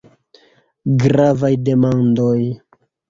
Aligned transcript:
Gravaj 1.03 1.51
demandoj. 1.69 2.35